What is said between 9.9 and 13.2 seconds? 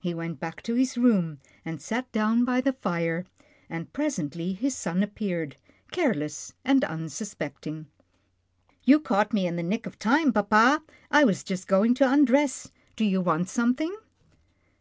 time, papa, I was just going to undress. Do you